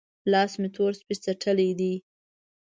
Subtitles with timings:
[0.31, 1.93] لاس مې تور سپۍ څټلی دی؟